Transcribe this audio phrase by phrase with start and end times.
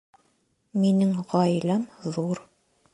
[0.85, 1.87] Минең ғаиләм
[2.19, 2.47] ҙур